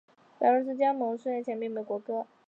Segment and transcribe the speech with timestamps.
[0.39, 2.25] 白俄罗斯加盟苏联前时并没有国歌。